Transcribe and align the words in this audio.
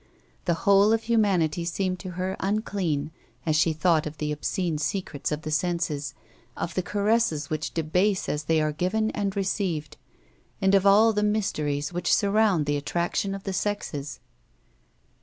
The 0.45 0.55
whole 0.65 0.93
of 0.93 1.03
humanity 1.03 1.63
seemed 1.63 1.99
to 1.99 2.11
her 2.17 2.35
unclean 2.39 3.11
as 3.45 3.55
she 3.55 3.71
thought 3.71 4.07
of 4.07 4.17
the 4.17 4.31
obscene 4.31 4.79
secrets 4.79 5.31
of 5.31 5.43
the 5.43 5.51
senses, 5.51 6.15
of 6.57 6.73
the 6.73 6.81
caresses 6.81 7.51
which 7.51 7.71
debase 7.75 8.27
as 8.27 8.45
they 8.45 8.59
are 8.61 8.71
given 8.71 9.11
and 9.11 9.35
received, 9.35 9.97
and 10.59 10.73
of 10.73 10.87
all 10.87 11.13
the 11.13 11.21
mysteries 11.21 11.93
which 11.93 12.15
surround 12.15 12.65
the 12.65 12.77
attraction 12.77 13.35
of 13.35 13.43
the 13.43 13.53
sexes. 13.53 14.19